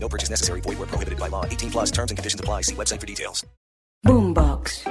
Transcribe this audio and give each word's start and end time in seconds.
No 0.00 0.08
purchase 0.08 0.30
necessary. 0.30 0.60
Void 0.62 0.78
where 0.78 0.88
prohibited 0.88 1.18
by 1.18 1.28
law. 1.28 1.44
18 1.44 1.70
plus 1.70 1.90
terms 1.90 2.10
and 2.10 2.16
conditions 2.16 2.40
apply. 2.40 2.62
See 2.62 2.74
website 2.74 3.00
for 3.00 3.06
details. 3.06 3.46
Boombox. 4.04 4.84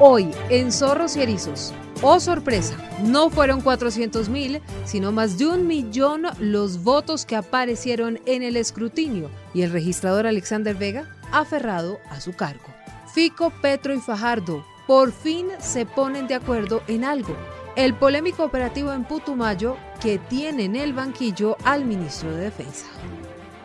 Hoy, 0.00 0.30
en 0.48 0.72
Zorros 0.72 1.16
y 1.16 1.22
Erizos. 1.22 1.74
Oh, 2.02 2.20
sorpresa, 2.20 2.76
no 3.02 3.30
fueron 3.30 3.60
400 3.60 4.28
mil, 4.28 4.62
sino 4.84 5.10
más 5.10 5.36
de 5.36 5.48
un 5.48 5.66
millón 5.66 6.22
los 6.38 6.84
votos 6.84 7.26
que 7.26 7.34
aparecieron 7.34 8.20
en 8.24 8.44
el 8.44 8.56
escrutinio 8.56 9.28
y 9.52 9.62
el 9.62 9.72
registrador 9.72 10.28
Alexander 10.28 10.76
Vega 10.76 11.08
aferrado 11.32 11.98
a 12.10 12.20
su 12.20 12.34
cargo. 12.34 12.66
Fico, 13.12 13.50
Petro 13.60 13.92
y 13.92 13.98
Fajardo 13.98 14.64
por 14.88 15.12
fin 15.12 15.48
se 15.58 15.84
ponen 15.84 16.26
de 16.28 16.34
acuerdo 16.34 16.82
en 16.88 17.04
algo. 17.04 17.36
El 17.76 17.94
polémico 17.94 18.42
operativo 18.42 18.90
en 18.94 19.04
Putumayo 19.04 19.76
que 20.00 20.16
tiene 20.18 20.64
en 20.64 20.76
el 20.76 20.94
banquillo 20.94 21.58
al 21.62 21.84
ministro 21.84 22.34
de 22.34 22.44
Defensa. 22.44 22.86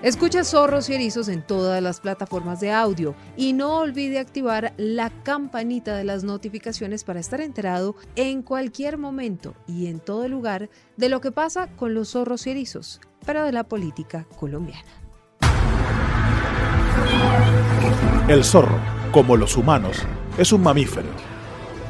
Escucha 0.03 0.43
Zorros 0.43 0.89
y 0.89 0.95
Erizos 0.95 1.29
en 1.29 1.41
todas 1.41 1.81
las 1.81 2.01
plataformas 2.01 2.59
de 2.59 2.73
audio 2.73 3.15
y 3.37 3.53
no 3.53 3.77
olvide 3.77 4.19
activar 4.19 4.73
la 4.75 5.09
campanita 5.09 5.95
de 5.95 6.03
las 6.03 6.25
notificaciones 6.25 7.05
para 7.05 7.21
estar 7.21 7.39
enterado 7.39 7.95
en 8.17 8.41
cualquier 8.41 8.97
momento 8.97 9.55
y 9.65 9.87
en 9.87 10.01
todo 10.01 10.27
lugar 10.27 10.69
de 10.97 11.07
lo 11.07 11.21
que 11.21 11.31
pasa 11.31 11.67
con 11.77 11.93
los 11.93 12.09
zorros 12.09 12.45
y 12.47 12.49
erizos, 12.49 12.99
pero 13.25 13.45
de 13.45 13.53
la 13.53 13.63
política 13.63 14.27
colombiana. 14.35 14.83
El 18.27 18.43
zorro, 18.43 18.81
como 19.13 19.37
los 19.37 19.55
humanos, 19.55 19.99
es 20.37 20.51
un 20.51 20.63
mamífero, 20.63 21.07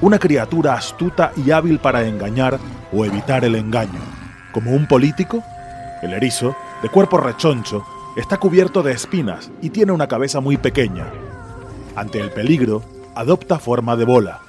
una 0.01 0.19
criatura 0.19 0.75
astuta 0.75 1.31
y 1.35 1.49
hábil 1.49 1.79
para 1.79 2.05
engañar 2.05 2.59
o 2.91 3.05
evitar 3.05 3.43
el 3.43 3.55
engaño. 3.55 4.01
Como 4.51 4.69
un 4.69 4.87
político, 4.87 5.43
el 6.03 6.13
erizo, 6.13 6.55
de 6.83 6.89
cuerpo 6.89 7.17
rechoncho, 7.17 7.83
está 8.15 8.37
cubierto 8.37 8.83
de 8.83 8.91
espinas 8.93 9.51
y 9.61 9.69
tiene 9.69 9.91
una 9.91 10.07
cabeza 10.07 10.39
muy 10.39 10.57
pequeña. 10.57 11.05
Ante 11.95 12.19
el 12.19 12.31
peligro, 12.31 12.83
adopta 13.15 13.59
forma 13.59 13.95
de 13.95 14.05
bola. 14.05 14.39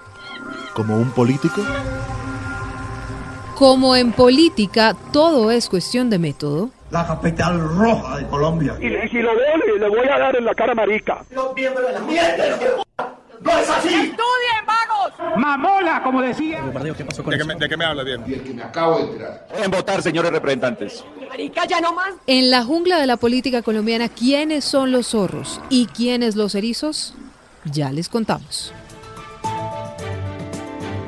Como 0.74 0.96
un 0.96 1.10
político, 1.10 1.60
Como 3.56 3.94
en 3.94 4.12
política 4.12 4.96
todo 5.12 5.50
es 5.52 5.68
cuestión 5.68 6.10
de 6.10 6.18
método, 6.18 6.70
la 6.90 7.06
capital 7.06 7.60
roja 7.76 8.18
de 8.18 8.26
Colombia. 8.28 8.76
Y, 8.80 8.86
y 8.86 9.08
si 9.08 9.18
lo 9.18 9.30
veo, 9.34 9.56
le, 9.56 9.78
le 9.80 9.88
voy 9.88 10.06
a 10.08 10.18
dar 10.18 10.36
en 10.36 10.44
la 10.44 10.54
cara 10.54 10.74
marica. 10.74 11.24
La 11.30 12.00
mierda, 12.00 12.44
¡No 13.40 13.50
es 13.58 13.68
así! 13.70 14.13
Mamola, 15.36 16.02
como 16.02 16.22
decía. 16.22 16.62
¿De 16.62 16.94
qué, 17.36 17.44
me, 17.44 17.54
¿De 17.56 17.68
qué 17.68 17.76
me 17.76 17.84
habla 17.84 18.02
bien? 18.02 18.22
Y 18.26 18.34
el 18.34 18.42
que 18.42 18.54
me 18.54 18.62
acabo 18.62 18.98
de 18.98 19.02
enterar. 19.04 19.48
En 19.56 19.70
votar, 19.70 20.02
señores 20.02 20.30
representantes. 20.30 21.04
En 22.26 22.50
la 22.50 22.64
jungla 22.64 22.98
de 22.98 23.06
la 23.06 23.16
política 23.16 23.62
colombiana, 23.62 24.08
¿quiénes 24.08 24.64
son 24.64 24.92
los 24.92 25.08
zorros 25.08 25.60
y 25.68 25.86
quiénes 25.86 26.36
los 26.36 26.54
erizos? 26.54 27.14
Ya 27.64 27.90
les 27.90 28.08
contamos. 28.08 28.72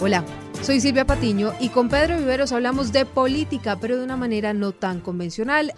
Hola, 0.00 0.24
soy 0.62 0.80
Silvia 0.80 1.04
Patiño 1.04 1.52
y 1.60 1.68
con 1.68 1.88
Pedro 1.88 2.18
Viveros 2.18 2.52
hablamos 2.52 2.92
de 2.92 3.06
política, 3.06 3.78
pero 3.80 3.96
de 3.96 4.04
una 4.04 4.16
manera 4.16 4.52
no 4.52 4.72
tan 4.72 5.00
convencional. 5.00 5.72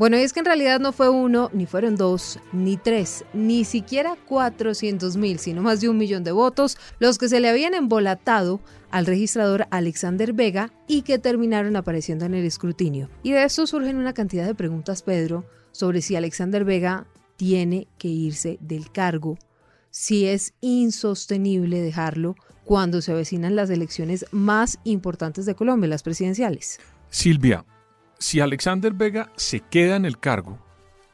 Bueno, 0.00 0.16
y 0.16 0.22
es 0.22 0.32
que 0.32 0.40
en 0.40 0.46
realidad 0.46 0.80
no 0.80 0.92
fue 0.92 1.10
uno, 1.10 1.50
ni 1.52 1.66
fueron 1.66 1.94
dos, 1.94 2.38
ni 2.54 2.78
tres, 2.78 3.22
ni 3.34 3.66
siquiera 3.66 4.16
400 4.28 5.18
mil, 5.18 5.38
sino 5.38 5.60
más 5.60 5.82
de 5.82 5.90
un 5.90 5.98
millón 5.98 6.24
de 6.24 6.32
votos, 6.32 6.78
los 7.00 7.18
que 7.18 7.28
se 7.28 7.38
le 7.38 7.50
habían 7.50 7.74
embolatado 7.74 8.62
al 8.90 9.04
registrador 9.04 9.66
Alexander 9.70 10.32
Vega 10.32 10.72
y 10.88 11.02
que 11.02 11.18
terminaron 11.18 11.76
apareciendo 11.76 12.24
en 12.24 12.32
el 12.32 12.46
escrutinio. 12.46 13.10
Y 13.22 13.32
de 13.32 13.44
esto 13.44 13.66
surgen 13.66 13.98
una 13.98 14.14
cantidad 14.14 14.46
de 14.46 14.54
preguntas, 14.54 15.02
Pedro, 15.02 15.44
sobre 15.70 16.00
si 16.00 16.16
Alexander 16.16 16.64
Vega 16.64 17.06
tiene 17.36 17.86
que 17.98 18.08
irse 18.08 18.56
del 18.62 18.90
cargo, 18.90 19.36
si 19.90 20.24
es 20.24 20.54
insostenible 20.62 21.82
dejarlo 21.82 22.36
cuando 22.64 23.02
se 23.02 23.12
avecinan 23.12 23.54
las 23.54 23.68
elecciones 23.68 24.24
más 24.30 24.78
importantes 24.84 25.44
de 25.44 25.54
Colombia, 25.54 25.90
las 25.90 26.02
presidenciales. 26.02 26.80
Silvia, 27.10 27.66
si 28.20 28.38
Alexander 28.38 28.92
Vega 28.92 29.32
se 29.34 29.60
queda 29.60 29.96
en 29.96 30.04
el 30.04 30.18
cargo, 30.18 30.58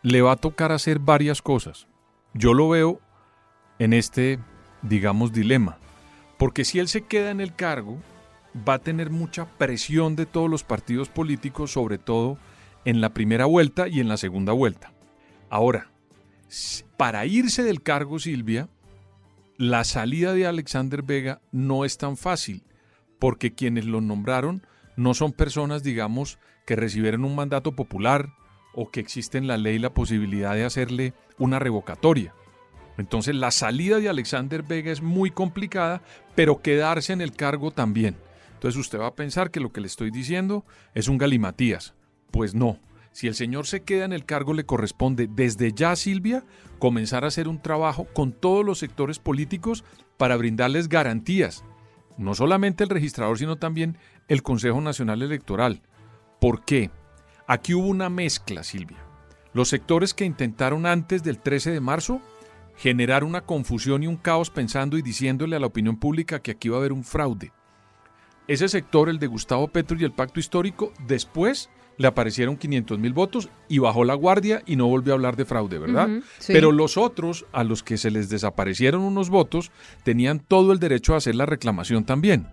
le 0.02 0.22
va 0.22 0.32
a 0.32 0.36
tocar 0.36 0.72
hacer 0.72 0.98
varias 0.98 1.40
cosas. 1.40 1.86
Yo 2.34 2.52
lo 2.52 2.68
veo 2.68 3.00
en 3.78 3.92
este, 3.92 4.40
digamos, 4.82 5.32
dilema. 5.32 5.78
Porque 6.36 6.64
si 6.64 6.80
él 6.80 6.88
se 6.88 7.02
queda 7.02 7.30
en 7.30 7.40
el 7.40 7.54
cargo, 7.54 7.98
va 8.68 8.74
a 8.74 8.78
tener 8.80 9.10
mucha 9.10 9.46
presión 9.46 10.16
de 10.16 10.26
todos 10.26 10.50
los 10.50 10.64
partidos 10.64 11.08
políticos, 11.08 11.72
sobre 11.72 11.96
todo 11.96 12.38
en 12.84 13.00
la 13.00 13.14
primera 13.14 13.46
vuelta 13.46 13.86
y 13.86 14.00
en 14.00 14.08
la 14.08 14.16
segunda 14.16 14.52
vuelta. 14.52 14.92
Ahora, 15.48 15.90
para 16.96 17.24
irse 17.24 17.62
del 17.62 17.82
cargo, 17.82 18.18
Silvia, 18.18 18.68
la 19.58 19.84
salida 19.84 20.34
de 20.34 20.46
Alexander 20.46 21.02
Vega 21.02 21.40
no 21.52 21.84
es 21.84 21.98
tan 21.98 22.16
fácil, 22.16 22.64
porque 23.20 23.54
quienes 23.54 23.84
lo 23.84 24.00
nombraron 24.00 24.66
no 24.96 25.14
son 25.14 25.32
personas, 25.32 25.82
digamos, 25.82 26.38
que 26.66 26.76
recibieron 26.76 27.24
un 27.24 27.34
mandato 27.36 27.72
popular 27.72 28.30
o 28.74 28.90
que 28.90 29.00
existe 29.00 29.38
en 29.38 29.46
la 29.46 29.56
ley 29.56 29.78
la 29.78 29.94
posibilidad 29.94 30.54
de 30.54 30.64
hacerle 30.64 31.14
una 31.38 31.58
revocatoria. 31.58 32.34
Entonces 32.98 33.34
la 33.34 33.50
salida 33.50 33.98
de 33.98 34.08
Alexander 34.08 34.62
Vega 34.62 34.90
es 34.90 35.02
muy 35.02 35.30
complicada, 35.30 36.02
pero 36.34 36.62
quedarse 36.62 37.12
en 37.12 37.20
el 37.20 37.32
cargo 37.32 37.70
también. 37.70 38.16
Entonces 38.54 38.80
usted 38.80 38.98
va 38.98 39.08
a 39.08 39.14
pensar 39.14 39.50
que 39.50 39.60
lo 39.60 39.72
que 39.72 39.80
le 39.80 39.86
estoy 39.86 40.10
diciendo 40.10 40.64
es 40.94 41.08
un 41.08 41.18
galimatías. 41.18 41.94
Pues 42.30 42.54
no. 42.54 42.80
Si 43.12 43.28
el 43.28 43.34
señor 43.34 43.66
se 43.66 43.82
queda 43.82 44.04
en 44.04 44.12
el 44.12 44.26
cargo, 44.26 44.52
le 44.52 44.66
corresponde 44.66 45.26
desde 45.26 45.72
ya, 45.72 45.96
Silvia, 45.96 46.44
comenzar 46.78 47.24
a 47.24 47.28
hacer 47.28 47.48
un 47.48 47.62
trabajo 47.62 48.06
con 48.12 48.32
todos 48.32 48.64
los 48.64 48.78
sectores 48.78 49.18
políticos 49.18 49.84
para 50.18 50.36
brindarles 50.36 50.88
garantías. 50.88 51.64
No 52.18 52.34
solamente 52.34 52.84
el 52.84 52.90
registrador, 52.90 53.38
sino 53.38 53.56
también 53.56 53.98
el 54.28 54.42
Consejo 54.42 54.80
Nacional 54.80 55.22
Electoral. 55.22 55.82
¿Por 56.40 56.64
qué? 56.64 56.90
Aquí 57.46 57.74
hubo 57.74 57.86
una 57.86 58.08
mezcla, 58.08 58.62
Silvia. 58.62 58.98
Los 59.52 59.68
sectores 59.68 60.14
que 60.14 60.24
intentaron 60.24 60.86
antes 60.86 61.22
del 61.22 61.38
13 61.38 61.70
de 61.70 61.80
marzo 61.80 62.20
generar 62.76 63.24
una 63.24 63.40
confusión 63.42 64.02
y 64.02 64.06
un 64.06 64.16
caos 64.16 64.50
pensando 64.50 64.98
y 64.98 65.02
diciéndole 65.02 65.56
a 65.56 65.60
la 65.60 65.66
opinión 65.66 65.96
pública 65.96 66.40
que 66.40 66.50
aquí 66.50 66.68
va 66.68 66.76
a 66.76 66.80
haber 66.80 66.92
un 66.92 67.04
fraude. 67.04 67.52
Ese 68.48 68.68
sector, 68.68 69.08
el 69.08 69.18
de 69.18 69.26
Gustavo 69.26 69.68
Petro 69.68 69.96
y 69.98 70.04
el 70.04 70.12
Pacto 70.12 70.38
Histórico, 70.38 70.92
después 71.06 71.68
le 71.98 72.08
aparecieron 72.08 72.56
500 72.56 72.98
mil 72.98 73.12
votos 73.12 73.48
y 73.68 73.78
bajó 73.78 74.04
la 74.04 74.14
guardia 74.14 74.62
y 74.66 74.76
no 74.76 74.86
volvió 74.86 75.12
a 75.12 75.16
hablar 75.16 75.36
de 75.36 75.44
fraude, 75.44 75.78
¿verdad? 75.78 76.08
Sí. 76.38 76.52
Pero 76.52 76.72
los 76.72 76.96
otros, 76.96 77.46
a 77.52 77.64
los 77.64 77.82
que 77.82 77.96
se 77.96 78.10
les 78.10 78.28
desaparecieron 78.28 79.02
unos 79.02 79.30
votos, 79.30 79.70
tenían 80.02 80.40
todo 80.40 80.72
el 80.72 80.78
derecho 80.78 81.14
a 81.14 81.18
hacer 81.18 81.34
la 81.34 81.46
reclamación 81.46 82.04
también. 82.04 82.48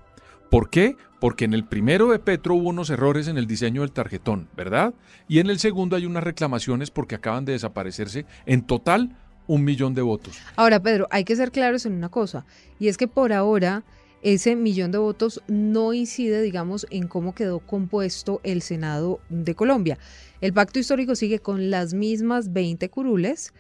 ¿Por 0.50 0.70
qué? 0.70 0.96
Porque 1.20 1.46
en 1.46 1.54
el 1.54 1.66
primero 1.66 2.10
de 2.10 2.20
Petro 2.20 2.54
hubo 2.56 2.70
unos 2.70 2.90
errores 2.90 3.28
en 3.28 3.38
el 3.38 3.48
diseño 3.48 3.82
del 3.82 3.92
tarjetón, 3.92 4.50
¿verdad? 4.56 4.94
Y 5.28 5.40
en 5.40 5.50
el 5.50 5.58
segundo 5.58 5.96
hay 5.96 6.06
unas 6.06 6.24
reclamaciones 6.24 6.92
porque 6.92 7.16
acaban 7.16 7.44
de 7.44 7.54
desaparecerse 7.54 8.26
en 8.46 8.62
total 8.62 9.18
un 9.48 9.64
millón 9.64 9.94
de 9.94 10.02
votos. 10.02 10.40
Ahora, 10.56 10.82
Pedro, 10.82 11.08
hay 11.10 11.24
que 11.24 11.36
ser 11.36 11.52
claros 11.52 11.86
en 11.86 11.94
una 11.94 12.10
cosa, 12.10 12.46
y 12.80 12.88
es 12.88 12.98
que 12.98 13.08
por 13.08 13.34
ahora 13.34 13.84
ese 14.24 14.56
millón 14.56 14.92
de 14.92 14.98
votos 14.98 15.42
no 15.48 15.94
incide, 15.94 16.42
digamos, 16.42 16.88
en 16.90 17.08
cómo 17.08 17.36
quedó 17.36 17.60
compuesto 17.60 18.40
el 18.44 18.62
Senado 18.62 19.20
de 19.30 19.54
Colombia. 19.54 20.00
El 20.40 20.54
pacto 20.54 20.80
histórico 20.80 21.16
sigue 21.16 21.40
con 21.40 21.70
las 21.70 21.94
mismas 21.94 22.54
20 22.54 22.90
curules 22.90 23.54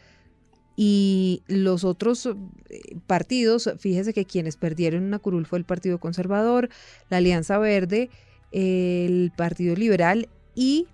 y 0.76 1.44
los 1.48 1.84
otros 1.84 2.26
eh, 2.26 2.96
partidos, 3.06 3.70
fíjese 3.78 4.14
que 4.14 4.26
quienes 4.26 4.56
perdieron 4.56 5.04
una 5.04 5.20
curul 5.20 5.46
fue 5.46 5.60
el 5.60 5.66
Partido 5.66 6.00
Conservador, 6.00 6.70
la 7.10 7.18
Alianza 7.18 7.58
Verde, 7.58 8.10
el 8.52 9.32
Partido 9.36 9.76
Liberal 9.76 10.30
y 10.56 10.88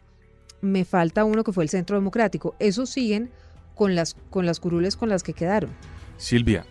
me 0.62 0.84
falta 0.84 1.24
uno 1.24 1.44
que 1.44 1.54
fue 1.54 1.64
el 1.64 1.70
Centro 1.70 1.96
Democrático. 1.96 2.56
Esos 2.60 2.90
siguen 2.90 3.30
con 3.76 3.96
las, 3.96 4.16
con 4.30 4.46
las 4.46 4.60
curules 4.60 4.98
con 4.98 5.10
las 5.10 5.24
que 5.24 5.34
quedaron. 5.34 5.70
Silvia, 6.18 6.66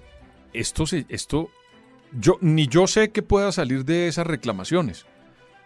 esto 0.52 0.86
se, 0.86 1.06
esto, 1.08 1.48
yo, 2.12 2.38
ni 2.40 2.66
yo 2.66 2.86
sé 2.86 3.10
que 3.10 3.22
pueda 3.22 3.52
salir 3.52 3.84
de 3.84 4.08
esas 4.08 4.26
reclamaciones, 4.26 5.06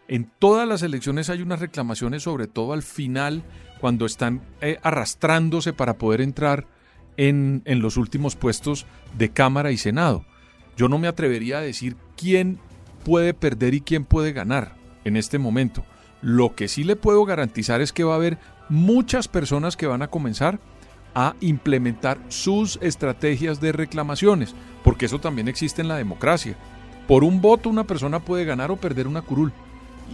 En 0.08 0.30
todas 0.38 0.68
las 0.68 0.82
elecciones 0.82 1.30
hay 1.30 1.42
unas 1.42 1.60
reclamaciones, 1.60 2.24
sobre 2.24 2.46
todo 2.46 2.72
al 2.72 2.82
final, 2.82 3.44
cuando 3.80 4.04
están 4.04 4.42
eh, 4.60 4.78
arrastrándose 4.82 5.72
para 5.72 5.96
poder 5.96 6.20
entrar 6.20 6.66
en, 7.16 7.62
en 7.64 7.80
los 7.80 7.96
últimos 7.96 8.36
puestos 8.36 8.84
de 9.16 9.30
Cámara 9.30 9.70
y 9.70 9.76
Senado. 9.78 10.24
Yo 10.76 10.88
no 10.88 10.98
me 10.98 11.08
atrevería 11.08 11.58
a 11.58 11.62
decir 11.62 11.96
quién 12.16 12.58
puede 13.04 13.32
perder 13.32 13.74
y 13.74 13.80
quién 13.80 14.04
puede 14.04 14.32
ganar 14.32 14.74
en 15.04 15.16
este 15.16 15.38
momento. 15.38 15.84
Lo 16.20 16.54
que 16.54 16.68
sí 16.68 16.84
le 16.84 16.96
puedo 16.96 17.24
garantizar 17.24 17.80
es 17.80 17.92
que 17.92 18.04
va 18.04 18.14
a 18.14 18.16
haber 18.16 18.38
muchas 18.68 19.28
personas 19.28 19.76
que 19.76 19.86
van 19.86 20.02
a 20.02 20.08
comenzar 20.08 20.60
a 21.14 21.34
implementar 21.40 22.20
sus 22.28 22.78
estrategias 22.82 23.60
de 23.60 23.72
reclamaciones, 23.72 24.54
porque 24.82 25.06
eso 25.06 25.20
también 25.20 25.48
existe 25.48 25.82
en 25.82 25.88
la 25.88 25.96
democracia. 25.96 26.56
Por 27.06 27.24
un 27.24 27.40
voto 27.40 27.68
una 27.68 27.86
persona 27.86 28.20
puede 28.20 28.44
ganar 28.44 28.70
o 28.70 28.76
perder 28.76 29.06
una 29.06 29.22
curul. 29.22 29.52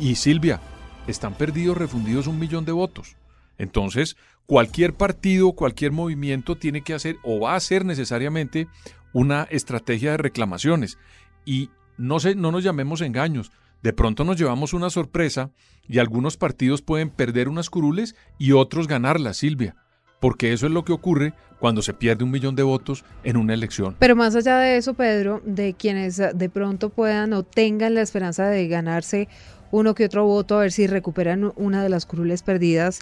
Y 0.01 0.17
Silvia, 0.17 0.61
están 1.07 1.35
perdidos, 1.35 1.77
refundidos 1.77 2.27
un 2.27 2.39
millón 2.39 2.65
de 2.65 2.73
votos. 2.73 3.17
Entonces, 3.59 4.17
cualquier 4.47 4.95
partido, 4.95 5.53
cualquier 5.53 5.93
movimiento 5.93 6.57
tiene 6.57 6.83
que 6.83 6.95
hacer 6.95 7.17
o 7.23 7.41
va 7.41 7.53
a 7.53 7.57
hacer 7.57 7.85
necesariamente 7.85 8.69
una 9.13 9.45
estrategia 9.51 10.13
de 10.13 10.19
reclamaciones. 10.19 10.99
Y 11.45 11.71
no, 11.97 12.21
se, 12.21 12.35
no 12.35 12.53
nos 12.53 12.63
llamemos 12.63 13.01
engaños. 13.01 13.51
De 13.83 13.93
pronto 13.93 14.25
nos 14.25 14.37
llevamos 14.37 14.73
una 14.75 14.91
sorpresa 14.91 15.51
y 15.89 15.99
algunos 15.99 16.37
partidos 16.37 16.83
pueden 16.83 17.11
perder 17.11 17.49
unas 17.49 17.71
curules 17.71 18.17
y 18.39 18.53
otros 18.53 18.89
ganarlas, 18.89 19.37
Silvia 19.39 19.77
porque 20.21 20.53
eso 20.53 20.67
es 20.67 20.73
lo 20.73 20.85
que 20.85 20.93
ocurre 20.93 21.35
cuando 21.59 21.83
se 21.83 21.93
pierde 21.93 22.25
un 22.25 22.31
millón 22.31 22.55
de 22.55 22.63
votos 22.63 23.05
en 23.25 23.37
una 23.37 23.55
elección. 23.55 23.97
Pero 23.99 24.17
más 24.17 24.35
allá 24.35 24.59
de 24.59 24.77
eso, 24.77 24.95
Pedro, 24.95 25.43
de 25.45 25.75
quienes 25.75 26.17
de 26.17 26.49
pronto 26.49 26.91
puedan 26.91 27.33
o 27.33 27.43
tengan 27.43 27.95
la 27.95 28.03
esperanza 28.03 28.47
de 28.47 28.69
ganarse 28.69 29.29
uno 29.71 29.95
que 29.95 30.07
otro 30.07 30.25
voto, 30.25 30.57
a 30.57 30.61
ver 30.61 30.73
si 30.73 30.87
recuperan 30.87 31.53
una 31.57 31.83
de 31.83 31.89
las 31.89 32.07
curules 32.07 32.43
perdidas, 32.43 33.01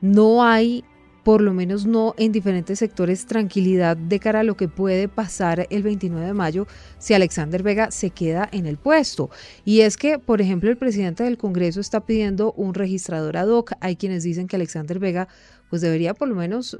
no 0.00 0.42
hay 0.42 0.84
por 1.22 1.42
lo 1.42 1.52
menos 1.52 1.86
no 1.86 2.14
en 2.16 2.32
diferentes 2.32 2.78
sectores, 2.78 3.26
tranquilidad 3.26 3.96
de 3.96 4.18
cara 4.18 4.40
a 4.40 4.42
lo 4.42 4.56
que 4.56 4.68
puede 4.68 5.06
pasar 5.08 5.66
el 5.70 5.82
29 5.82 6.26
de 6.26 6.32
mayo 6.32 6.66
si 6.98 7.14
Alexander 7.14 7.62
Vega 7.62 7.90
se 7.90 8.10
queda 8.10 8.48
en 8.52 8.66
el 8.66 8.78
puesto. 8.78 9.30
Y 9.64 9.80
es 9.82 9.96
que, 9.96 10.18
por 10.18 10.40
ejemplo, 10.40 10.70
el 10.70 10.78
presidente 10.78 11.22
del 11.24 11.36
Congreso 11.36 11.80
está 11.80 12.00
pidiendo 12.00 12.52
un 12.52 12.74
registrador 12.74 13.36
ad 13.36 13.48
hoc. 13.48 13.72
Hay 13.80 13.96
quienes 13.96 14.22
dicen 14.22 14.46
que 14.46 14.56
Alexander 14.56 14.98
Vega 14.98 15.28
pues 15.70 15.80
debería 15.80 16.12
por 16.12 16.28
lo 16.28 16.34
menos 16.34 16.76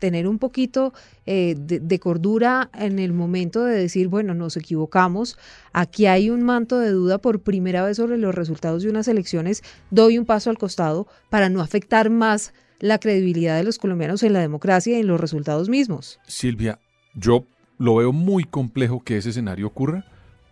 tener 0.00 0.26
un 0.26 0.38
poquito 0.38 0.92
eh, 1.26 1.54
de, 1.56 1.98
cordura 2.00 2.70
en 2.74 2.98
el 2.98 3.12
momento 3.12 3.62
de 3.64 3.76
decir, 3.76 4.08
bueno, 4.08 4.34
nos 4.34 4.56
equivocamos, 4.56 5.38
aquí 5.72 6.06
hay 6.06 6.30
un 6.30 6.42
manto 6.42 6.78
de 6.80 6.90
duda 6.90 7.18
por 7.18 7.40
primera 7.40 7.84
vez 7.84 7.98
sobre 7.98 8.16
los 8.16 8.34
resultados 8.34 8.82
de 8.82 8.90
unas 8.90 9.06
elecciones, 9.06 9.62
doy 9.90 10.18
un 10.18 10.24
paso 10.24 10.50
al 10.50 10.58
costado 10.58 11.06
para 11.28 11.48
no 11.48 11.60
afectar 11.60 12.10
más 12.10 12.52
la 12.80 12.98
credibilidad 12.98 13.56
de 13.56 13.64
los 13.64 13.78
colombianos 13.78 14.22
en 14.22 14.32
la 14.32 14.40
democracia 14.40 14.96
y 14.96 15.00
en 15.00 15.06
los 15.06 15.20
resultados 15.20 15.68
mismos. 15.68 16.18
Silvia, 16.26 16.80
yo 17.14 17.44
lo 17.78 17.96
veo 17.96 18.12
muy 18.12 18.44
complejo 18.44 19.04
que 19.04 19.18
ese 19.18 19.30
escenario 19.30 19.66
ocurra, 19.66 20.06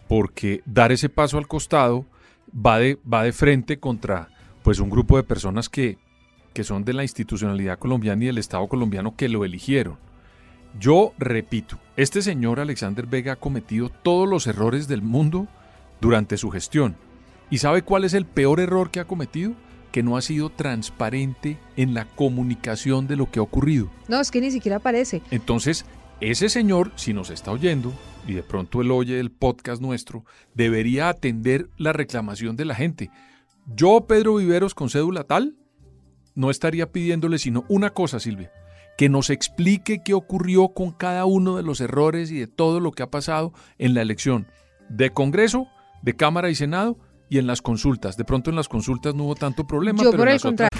porque 0.08 0.62
dar 0.66 0.92
ese 0.92 1.08
paso 1.08 1.38
al 1.38 1.48
costado 1.48 2.04
va 2.54 2.78
de, 2.78 2.98
va 3.10 3.22
de 3.22 3.32
frente 3.32 3.78
contra 3.78 4.28
pues 4.62 4.78
un 4.78 4.90
grupo 4.90 5.16
de 5.16 5.22
personas 5.22 5.70
que, 5.70 5.96
que 6.58 6.64
son 6.64 6.84
de 6.84 6.92
la 6.92 7.04
institucionalidad 7.04 7.78
colombiana 7.78 8.24
y 8.24 8.26
del 8.26 8.38
Estado 8.38 8.66
colombiano 8.66 9.14
que 9.14 9.28
lo 9.28 9.44
eligieron. 9.44 9.96
Yo 10.80 11.12
repito, 11.16 11.78
este 11.96 12.20
señor 12.20 12.58
Alexander 12.58 13.06
Vega 13.06 13.34
ha 13.34 13.36
cometido 13.36 13.90
todos 13.90 14.28
los 14.28 14.48
errores 14.48 14.88
del 14.88 15.00
mundo 15.00 15.46
durante 16.00 16.36
su 16.36 16.50
gestión. 16.50 16.96
¿Y 17.48 17.58
sabe 17.58 17.82
cuál 17.82 18.02
es 18.02 18.12
el 18.12 18.26
peor 18.26 18.58
error 18.58 18.90
que 18.90 18.98
ha 18.98 19.04
cometido? 19.04 19.52
que 19.92 20.02
no 20.02 20.16
ha 20.16 20.20
sido 20.20 20.50
transparente 20.50 21.58
en 21.76 21.94
la 21.94 22.06
comunicación 22.06 23.06
de 23.06 23.14
lo 23.14 23.30
que 23.30 23.38
ha 23.38 23.42
ocurrido. 23.42 23.88
No, 24.08 24.20
es 24.20 24.32
que 24.32 24.40
ni 24.40 24.50
siquiera 24.50 24.78
aparece. 24.78 25.22
Entonces, 25.30 25.86
ese 26.20 26.48
señor, 26.48 26.90
si 26.96 27.14
nos 27.14 27.30
está 27.30 27.52
oyendo, 27.52 27.94
y 28.26 28.34
de 28.34 28.42
pronto 28.42 28.82
él 28.82 28.90
oye 28.90 29.20
el 29.20 29.30
podcast 29.30 29.80
nuestro, 29.80 30.24
debería 30.54 31.08
atender 31.08 31.70
la 31.76 31.92
reclamación 31.92 32.56
de 32.56 32.64
la 32.64 32.74
gente. 32.74 33.10
Yo, 33.74 34.06
Pedro 34.06 34.34
Viveros, 34.34 34.74
con 34.74 34.90
cédula 34.90 35.24
tal, 35.24 35.57
no 36.38 36.50
estaría 36.50 36.92
pidiéndole 36.92 37.38
sino 37.38 37.64
una 37.68 37.90
cosa, 37.90 38.20
Silvia, 38.20 38.52
que 38.96 39.08
nos 39.08 39.28
explique 39.28 40.02
qué 40.04 40.14
ocurrió 40.14 40.68
con 40.68 40.92
cada 40.92 41.24
uno 41.24 41.56
de 41.56 41.64
los 41.64 41.80
errores 41.80 42.30
y 42.30 42.38
de 42.38 42.46
todo 42.46 42.78
lo 42.78 42.92
que 42.92 43.02
ha 43.02 43.10
pasado 43.10 43.52
en 43.76 43.92
la 43.92 44.02
elección 44.02 44.46
de 44.88 45.10
Congreso, 45.10 45.66
de 46.00 46.14
Cámara 46.14 46.48
y 46.48 46.54
Senado 46.54 46.96
y 47.28 47.38
en 47.38 47.48
las 47.48 47.60
consultas. 47.60 48.16
De 48.16 48.24
pronto 48.24 48.50
en 48.50 48.56
las 48.56 48.68
consultas 48.68 49.16
no 49.16 49.24
hubo 49.24 49.34
tanto 49.34 49.66
problema. 49.66 50.00
Yo 50.04 50.12
pero 50.12 50.22
por 50.22 50.28
en 50.28 50.32
el 50.32 50.34
las 50.36 50.42
contrario. 50.42 50.78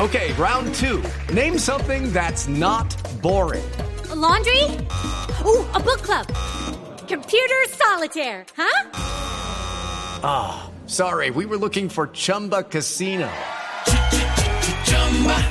Okay, 0.00 0.34
round 0.34 0.74
two. 0.74 1.02
Name 1.32 1.58
something 1.58 2.12
that's 2.12 2.46
not 2.46 2.94
boring. 3.22 3.64
A 4.10 4.14
laundry? 4.14 4.64
Ooh, 5.46 5.64
a 5.72 5.80
book 5.80 6.02
club. 6.02 6.26
Computer 7.08 7.68
solitaire, 7.70 8.44
huh? 8.54 8.90
Ah, 10.22 10.66
oh, 10.66 10.86
sorry. 10.86 11.30
We 11.30 11.46
were 11.46 11.56
looking 11.56 11.88
for 11.88 12.08
Chumba 12.08 12.64
Casino. 12.64 13.30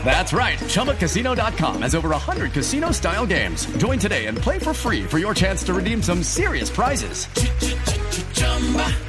That's 0.06 0.34
right. 0.34 0.60
ChumbaCasino.com 0.60 1.81
has 1.81 1.96
over 1.96 2.10
100 2.10 2.52
casino 2.54 2.92
style 2.92 3.25
games. 3.25 3.66
Join 3.78 3.98
today 3.98 4.28
and 4.28 4.38
play 4.38 4.60
for 4.60 4.74
free 4.74 5.04
for 5.04 5.18
your 5.18 5.34
chance 5.34 5.64
to 5.64 5.74
redeem 5.74 6.04
some 6.04 6.22
serious 6.22 6.70
prizes. 6.70 7.28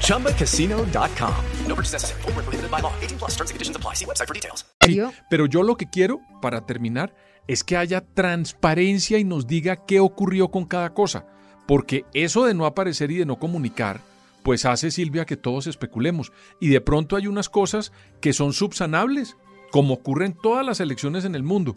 ChumbaCasino.com. 0.00 1.34
No 1.66 1.74
purchase 1.74 1.92
necessary. 1.92 2.22
Full 2.22 2.32
prohibited 2.32 2.70
by 2.70 2.80
law. 2.80 2.94
18 3.02 3.18
plus 3.18 3.32
terms 3.32 3.50
and 3.50 3.56
conditions 3.56 3.76
apply. 3.76 3.94
See 3.94 4.06
website 4.06 4.28
for 4.28 4.34
details. 4.34 4.64
Sí, 4.80 5.00
pero 5.28 5.46
yo 5.46 5.62
lo 5.62 5.76
que 5.76 5.86
quiero, 5.90 6.20
para 6.40 6.64
terminar, 6.64 7.14
es 7.46 7.64
que 7.64 7.76
haya 7.76 8.02
transparencia 8.14 9.18
y 9.18 9.24
nos 9.24 9.46
diga 9.46 9.84
qué 9.84 10.00
ocurrió 10.00 10.50
con 10.50 10.64
cada 10.64 10.94
cosa. 10.94 11.26
Porque 11.66 12.04
eso 12.14 12.44
de 12.44 12.54
no 12.54 12.66
aparecer 12.66 13.10
y 13.10 13.16
de 13.16 13.26
no 13.26 13.38
comunicar, 13.38 14.00
pues 14.42 14.66
hace, 14.66 14.90
Silvia, 14.90 15.24
que 15.24 15.36
todos 15.36 15.66
especulemos. 15.66 16.32
Y 16.60 16.68
de 16.68 16.80
pronto 16.80 17.16
hay 17.16 17.26
unas 17.26 17.48
cosas 17.48 17.92
que 18.20 18.32
son 18.32 18.52
subsanables 18.52 19.36
como 19.74 19.94
ocurre 19.94 20.26
en 20.26 20.34
todas 20.34 20.64
las 20.64 20.78
elecciones 20.78 21.24
en 21.24 21.34
el 21.34 21.42
mundo, 21.42 21.74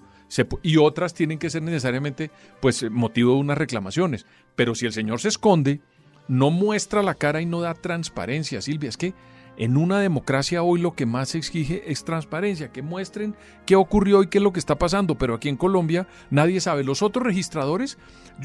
y 0.61 0.77
otras 0.77 1.15
tienen 1.15 1.39
que 1.39 1.49
ser 1.49 1.63
necesariamente 1.63 2.29
pues 2.61 2.87
motivo 2.91 3.33
de 3.33 3.39
unas 3.39 3.57
reclamaciones. 3.57 4.27
Pero 4.55 4.75
si 4.75 4.85
el 4.85 4.93
señor 4.93 5.19
se 5.19 5.29
esconde, 5.29 5.81
no 6.27 6.51
muestra 6.51 7.01
la 7.01 7.15
cara 7.15 7.41
y 7.41 7.47
no 7.47 7.59
da 7.59 7.73
transparencia, 7.73 8.61
Silvia, 8.61 8.89
es 8.89 8.97
que 8.97 9.15
en 9.57 9.77
una 9.77 9.99
democracia 9.99 10.61
hoy 10.61 10.79
lo 10.79 10.93
que 10.93 11.07
más 11.07 11.29
se 11.29 11.39
exige 11.39 11.91
es 11.91 12.03
transparencia, 12.03 12.71
que 12.71 12.83
muestren 12.83 13.35
qué 13.65 13.75
ocurrió 13.75 14.21
y 14.21 14.27
qué 14.27 14.37
es 14.37 14.43
lo 14.43 14.53
que 14.53 14.59
está 14.59 14.75
pasando, 14.75 15.17
pero 15.17 15.33
aquí 15.33 15.49
en 15.49 15.57
Colombia 15.57 16.07
nadie 16.29 16.61
sabe. 16.61 16.83
Los 16.83 17.01
otros 17.01 17.25
registradores, 17.25 17.97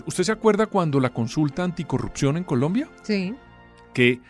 ¿usted 0.07 0.25
se 0.25 0.33
acuerda 0.33 0.65
cuando 0.65 0.99
la 0.99 1.13
consulta 1.13 1.63
anticorrupción 1.63 2.39
en 2.39 2.45
Colombia? 2.45 2.89
Sí. 3.03 3.35
Que 3.93 4.23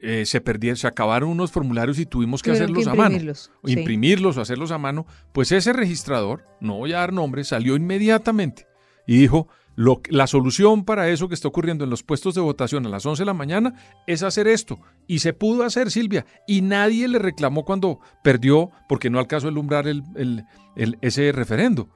eh, 0.00 0.24
se 0.26 0.40
perdieron, 0.40 0.76
se 0.76 0.86
acabaron 0.86 1.30
unos 1.30 1.50
formularios 1.50 1.98
y 1.98 2.06
tuvimos 2.06 2.42
que 2.42 2.52
hacerlos 2.52 2.86
a 2.86 2.94
mano. 2.94 3.18
O 3.62 3.68
imprimirlos 3.68 4.36
o 4.36 4.40
hacerlos 4.40 4.70
a 4.70 4.78
mano. 4.78 5.06
Pues 5.32 5.52
ese 5.52 5.72
registrador, 5.72 6.44
no 6.60 6.76
voy 6.78 6.92
a 6.92 6.98
dar 6.98 7.12
nombre, 7.12 7.44
salió 7.44 7.76
inmediatamente 7.76 8.66
y 9.06 9.16
dijo, 9.16 9.48
lo, 9.74 10.02
la 10.10 10.26
solución 10.26 10.84
para 10.84 11.08
eso 11.08 11.28
que 11.28 11.34
está 11.34 11.48
ocurriendo 11.48 11.84
en 11.84 11.90
los 11.90 12.02
puestos 12.02 12.34
de 12.34 12.40
votación 12.40 12.84
a 12.86 12.90
las 12.90 13.06
11 13.06 13.22
de 13.22 13.26
la 13.26 13.34
mañana 13.34 13.74
es 14.06 14.22
hacer 14.22 14.46
esto. 14.46 14.78
Y 15.06 15.20
se 15.20 15.32
pudo 15.32 15.64
hacer, 15.64 15.90
Silvia. 15.90 16.26
Y 16.46 16.60
nadie 16.60 17.08
le 17.08 17.18
reclamó 17.18 17.64
cuando 17.64 18.00
perdió 18.22 18.70
porque 18.88 19.10
no 19.10 19.18
alcanzó 19.18 19.48
el 19.48 19.58
umbrar 19.58 19.86
el, 19.86 20.04
ese 21.00 21.32
referendo. 21.32 21.88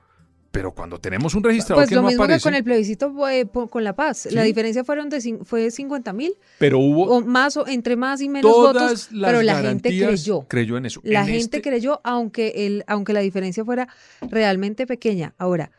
Pero 0.57 0.73
cuando 0.73 0.99
tenemos 0.99 1.35
un 1.35 1.45
registrador 1.45 1.83
pues 1.83 1.91
que 1.91 1.97
no 1.97 2.01
aparece... 2.01 2.17
Pues 2.17 2.29
lo 2.29 2.35
mismo 2.35 2.39
que 2.39 2.43
con 2.43 2.55
el 2.55 2.65
plebiscito 2.65 3.29
eh, 3.29 3.47
con 3.69 3.85
La 3.85 3.95
Paz. 3.95 4.27
La 4.31 4.43
diferencia 4.43 4.85
fueron 4.85 5.11
de, 5.11 5.41
fue 5.45 5.71
50 5.71 6.15
mil. 6.15 6.35
Pero 6.59 6.79
hubo... 6.79 7.05
O 7.05 7.21
más, 7.21 7.59
o 7.59 7.67
entre 7.67 7.95
más 7.95 8.23
y 8.23 8.31
menos 8.31 8.51
votos. 8.51 9.11
Pero 9.13 9.43
la 9.43 9.61
gente 9.61 9.91
creyó. 9.91 10.47
Creyó 10.49 10.79
en 10.79 10.87
eso. 10.87 11.03
La 11.05 11.21
en 11.21 11.27
gente 11.27 11.59
este... 11.59 11.63
creyó, 11.69 12.01
aunque, 12.05 12.55
el, 12.67 12.85
aunque 12.87 13.13
la 13.13 13.21
diferencia 13.21 13.67
fuera 13.67 13.87
realmente 14.31 14.87
pequeña. 14.87 15.35
Ahora, 15.37 15.73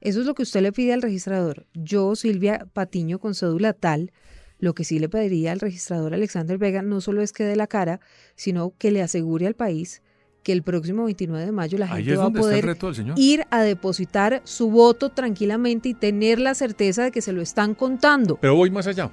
eso 0.00 0.20
es 0.20 0.26
lo 0.26 0.34
que 0.34 0.44
usted 0.44 0.60
le 0.60 0.70
pide 0.70 0.92
al 0.92 1.02
registrador. 1.02 1.66
Yo, 1.74 2.14
Silvia 2.14 2.68
Patiño, 2.72 3.18
con 3.18 3.34
cédula 3.34 3.72
tal, 3.72 4.12
lo 4.60 4.74
que 4.74 4.84
sí 4.84 5.00
le 5.00 5.08
pediría 5.08 5.50
al 5.50 5.58
registrador 5.58 6.14
Alexander 6.14 6.56
Vega 6.56 6.82
no 6.82 7.00
solo 7.00 7.22
es 7.22 7.32
que 7.32 7.42
dé 7.42 7.56
la 7.56 7.66
cara, 7.66 7.98
sino 8.36 8.74
que 8.78 8.92
le 8.92 9.02
asegure 9.02 9.48
al 9.48 9.54
país 9.54 10.02
que 10.42 10.52
el 10.52 10.62
próximo 10.62 11.04
29 11.04 11.46
de 11.46 11.52
mayo 11.52 11.78
la 11.78 11.88
gente 11.88 12.16
va 12.16 12.26
a 12.26 12.30
poder 12.30 12.76
ir 13.16 13.46
a 13.50 13.60
depositar 13.62 14.42
su 14.44 14.70
voto 14.70 15.10
tranquilamente 15.10 15.88
y 15.88 15.94
tener 15.94 16.40
la 16.40 16.54
certeza 16.54 17.04
de 17.04 17.10
que 17.10 17.20
se 17.20 17.32
lo 17.32 17.42
están 17.42 17.74
contando. 17.74 18.36
Pero 18.40 18.56
voy 18.56 18.70
más 18.70 18.86
allá. 18.86 19.10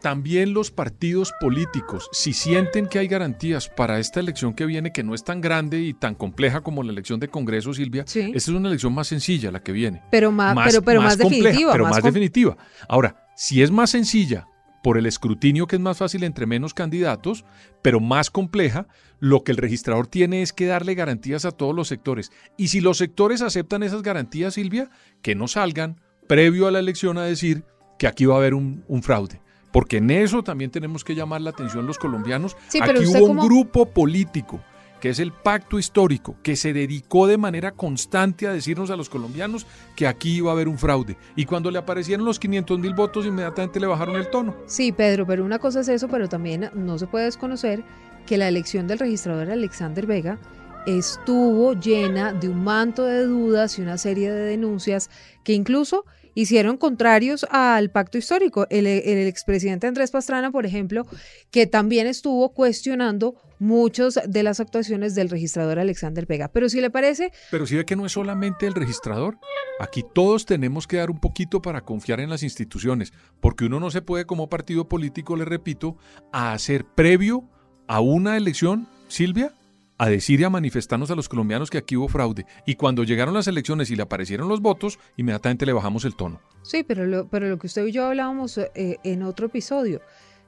También 0.00 0.54
los 0.54 0.70
partidos 0.70 1.32
políticos, 1.40 2.08
si 2.12 2.32
sienten 2.32 2.86
que 2.86 2.98
hay 2.98 3.06
garantías 3.06 3.68
para 3.68 3.98
esta 3.98 4.18
elección 4.18 4.54
que 4.54 4.64
viene, 4.64 4.92
que 4.92 5.02
no 5.02 5.14
es 5.14 5.24
tan 5.24 5.42
grande 5.42 5.78
y 5.80 5.92
tan 5.92 6.14
compleja 6.14 6.62
como 6.62 6.82
la 6.82 6.90
elección 6.90 7.20
de 7.20 7.28
Congreso, 7.28 7.74
Silvia, 7.74 8.04
esta 8.06 8.18
es 8.34 8.48
una 8.48 8.68
elección 8.68 8.94
más 8.94 9.08
sencilla 9.08 9.50
la 9.50 9.62
que 9.62 9.72
viene. 9.72 10.02
Pero 10.10 10.32
más, 10.32 10.56
pero, 10.66 10.80
pero 10.80 11.02
más, 11.02 11.18
definitiva. 11.18 11.72
Pero 11.72 11.84
más, 11.84 12.02
definitiva. 12.02 12.56
Ahora, 12.88 13.28
si 13.36 13.62
es 13.62 13.70
más 13.70 13.90
sencilla 13.90 14.48
por 14.82 14.96
el 14.98 15.06
escrutinio 15.06 15.66
que 15.66 15.76
es 15.76 15.82
más 15.82 15.98
fácil 15.98 16.24
entre 16.24 16.46
menos 16.46 16.72
candidatos, 16.74 17.44
pero 17.82 18.00
más 18.00 18.30
compleja, 18.30 18.86
lo 19.18 19.44
que 19.44 19.52
el 19.52 19.58
registrador 19.58 20.06
tiene 20.06 20.42
es 20.42 20.52
que 20.52 20.66
darle 20.66 20.94
garantías 20.94 21.44
a 21.44 21.50
todos 21.50 21.74
los 21.74 21.88
sectores. 21.88 22.32
Y 22.56 22.68
si 22.68 22.80
los 22.80 22.96
sectores 22.98 23.42
aceptan 23.42 23.82
esas 23.82 24.02
garantías, 24.02 24.54
Silvia, 24.54 24.88
que 25.22 25.34
no 25.34 25.48
salgan 25.48 26.00
previo 26.26 26.66
a 26.66 26.70
la 26.70 26.78
elección 26.78 27.18
a 27.18 27.24
decir 27.24 27.64
que 27.98 28.06
aquí 28.06 28.24
va 28.24 28.34
a 28.34 28.38
haber 28.38 28.54
un, 28.54 28.84
un 28.88 29.02
fraude. 29.02 29.40
Porque 29.72 29.98
en 29.98 30.10
eso 30.10 30.42
también 30.42 30.70
tenemos 30.70 31.04
que 31.04 31.14
llamar 31.14 31.42
la 31.42 31.50
atención 31.50 31.86
los 31.86 31.98
colombianos. 31.98 32.56
Sí, 32.68 32.80
pero 32.84 32.98
aquí 32.98 33.08
hubo 33.08 33.20
como- 33.26 33.42
un 33.42 33.46
grupo 33.48 33.86
político 33.90 34.60
que 35.00 35.10
es 35.10 35.18
el 35.18 35.32
pacto 35.32 35.78
histórico, 35.78 36.36
que 36.42 36.56
se 36.56 36.72
dedicó 36.72 37.26
de 37.26 37.38
manera 37.38 37.72
constante 37.72 38.46
a 38.46 38.52
decirnos 38.52 38.90
a 38.90 38.96
los 38.96 39.08
colombianos 39.08 39.66
que 39.96 40.06
aquí 40.06 40.36
iba 40.36 40.50
a 40.50 40.54
haber 40.54 40.68
un 40.68 40.78
fraude. 40.78 41.16
Y 41.36 41.46
cuando 41.46 41.70
le 41.70 41.78
aparecieron 41.78 42.24
los 42.24 42.38
500 42.38 42.78
mil 42.78 42.94
votos, 42.94 43.26
inmediatamente 43.26 43.80
le 43.80 43.86
bajaron 43.86 44.16
el 44.16 44.30
tono. 44.30 44.54
Sí, 44.66 44.92
Pedro, 44.92 45.26
pero 45.26 45.44
una 45.44 45.58
cosa 45.58 45.80
es 45.80 45.88
eso, 45.88 46.08
pero 46.08 46.28
también 46.28 46.70
no 46.74 46.98
se 46.98 47.06
puede 47.06 47.24
desconocer 47.24 47.82
que 48.26 48.38
la 48.38 48.48
elección 48.48 48.86
del 48.86 48.98
registrador 48.98 49.50
Alexander 49.50 50.06
Vega 50.06 50.38
estuvo 50.86 51.74
llena 51.74 52.32
de 52.32 52.48
un 52.48 52.64
manto 52.64 53.04
de 53.04 53.24
dudas 53.24 53.78
y 53.78 53.82
una 53.82 53.98
serie 53.98 54.30
de 54.30 54.40
denuncias 54.40 55.10
que 55.44 55.52
incluso 55.52 56.04
hicieron 56.34 56.76
contrarios 56.76 57.46
al 57.50 57.90
pacto 57.90 58.18
histórico. 58.18 58.66
El, 58.70 58.86
el 58.86 59.26
expresidente 59.26 59.86
Andrés 59.86 60.10
Pastrana, 60.10 60.50
por 60.50 60.66
ejemplo, 60.66 61.06
que 61.50 61.66
también 61.66 62.06
estuvo 62.06 62.52
cuestionando 62.52 63.34
muchas 63.58 64.18
de 64.26 64.42
las 64.42 64.58
actuaciones 64.58 65.14
del 65.14 65.28
registrador 65.28 65.78
Alexander 65.78 66.26
Vega. 66.26 66.48
Pero 66.48 66.68
si 66.68 66.80
le 66.80 66.90
parece, 66.90 67.32
Pero 67.50 67.66
si 67.66 67.76
ve 67.76 67.84
que 67.84 67.96
no 67.96 68.06
es 68.06 68.12
solamente 68.12 68.66
el 68.66 68.74
registrador, 68.74 69.38
aquí 69.78 70.04
todos 70.14 70.46
tenemos 70.46 70.86
que 70.86 70.96
dar 70.96 71.10
un 71.10 71.20
poquito 71.20 71.60
para 71.60 71.82
confiar 71.82 72.20
en 72.20 72.30
las 72.30 72.42
instituciones, 72.42 73.12
porque 73.40 73.66
uno 73.66 73.78
no 73.78 73.90
se 73.90 74.02
puede 74.02 74.24
como 74.24 74.48
partido 74.48 74.88
político, 74.88 75.36
le 75.36 75.44
repito, 75.44 75.96
a 76.32 76.52
hacer 76.52 76.84
previo 76.84 77.48
a 77.86 78.00
una 78.00 78.36
elección, 78.36 78.88
Silvia, 79.08 79.52
a 80.00 80.08
decir 80.08 80.40
y 80.40 80.44
a 80.44 80.50
manifestarnos 80.50 81.10
a 81.10 81.14
los 81.14 81.28
colombianos 81.28 81.68
que 81.68 81.76
aquí 81.76 81.94
hubo 81.94 82.08
fraude. 82.08 82.46
Y 82.64 82.76
cuando 82.76 83.04
llegaron 83.04 83.34
las 83.34 83.46
elecciones 83.48 83.90
y 83.90 83.96
le 83.96 84.02
aparecieron 84.02 84.48
los 84.48 84.62
votos, 84.62 84.98
inmediatamente 85.18 85.66
le 85.66 85.74
bajamos 85.74 86.06
el 86.06 86.16
tono. 86.16 86.40
Sí, 86.62 86.84
pero 86.84 87.04
lo, 87.04 87.28
pero 87.28 87.50
lo 87.50 87.58
que 87.58 87.66
usted 87.66 87.84
y 87.84 87.92
yo 87.92 88.06
hablábamos 88.06 88.56
eh, 88.56 88.96
en 89.04 89.22
otro 89.22 89.48
episodio, 89.48 90.00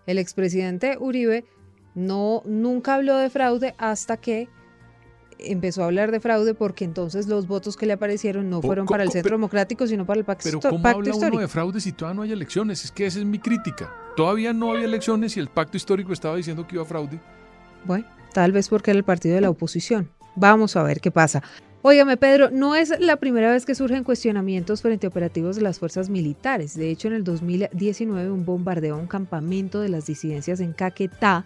el 0.06 0.16
expresidente 0.16 0.96
Uribe 0.98 1.44
no 1.94 2.40
nunca 2.46 2.94
habló 2.94 3.18
de 3.18 3.28
fraude 3.28 3.74
hasta 3.76 4.16
que 4.16 4.48
empezó 5.38 5.82
a 5.82 5.86
hablar 5.86 6.12
de 6.12 6.20
fraude 6.20 6.54
porque 6.54 6.86
entonces 6.86 7.26
los 7.26 7.46
votos 7.46 7.76
que 7.76 7.84
le 7.84 7.92
aparecieron 7.92 8.48
no 8.48 8.62
fueron 8.62 8.86
para 8.86 9.02
el 9.02 9.10
Centro 9.10 9.36
Democrático, 9.36 9.86
sino 9.86 10.06
para 10.06 10.18
el 10.18 10.24
pacto, 10.24 10.44
Pero 10.44 10.60
¿cómo 10.60 10.82
pacto 10.82 10.98
habla 10.98 11.28
uno 11.28 11.40
de 11.40 11.48
fraude 11.48 11.78
si 11.78 11.92
todavía 11.92 12.16
no 12.16 12.22
hay 12.22 12.32
elecciones? 12.32 12.86
Es 12.86 12.90
que 12.90 13.04
esa 13.04 13.18
es 13.18 13.26
mi 13.26 13.38
crítica. 13.38 13.94
Todavía 14.16 14.54
no 14.54 14.72
había 14.72 14.86
elecciones 14.86 15.36
y 15.36 15.40
el 15.40 15.48
pacto 15.48 15.76
histórico 15.76 16.14
estaba 16.14 16.36
diciendo 16.36 16.66
que 16.66 16.76
iba 16.76 16.84
a 16.84 16.86
fraude. 16.86 17.20
Bueno, 17.84 18.06
tal 18.32 18.52
vez 18.52 18.68
porque 18.68 18.90
era 18.90 18.98
el 18.98 19.04
partido 19.04 19.34
de 19.34 19.40
la 19.40 19.50
oposición. 19.50 20.10
Vamos 20.34 20.76
a 20.76 20.82
ver 20.82 21.00
qué 21.00 21.10
pasa. 21.10 21.42
Óigame, 21.84 22.16
Pedro, 22.16 22.50
no 22.50 22.76
es 22.76 22.94
la 23.00 23.16
primera 23.16 23.50
vez 23.50 23.66
que 23.66 23.74
surgen 23.74 24.04
cuestionamientos 24.04 24.82
frente 24.82 25.06
a 25.06 25.10
operativos 25.10 25.56
de 25.56 25.62
las 25.62 25.80
fuerzas 25.80 26.08
militares. 26.08 26.76
De 26.76 26.90
hecho, 26.90 27.08
en 27.08 27.14
el 27.14 27.24
2019, 27.24 28.30
un 28.30 28.44
bombardeo 28.44 28.94
a 28.94 28.98
un 28.98 29.08
campamento 29.08 29.80
de 29.80 29.88
las 29.88 30.06
disidencias 30.06 30.60
en 30.60 30.72
Caquetá 30.74 31.44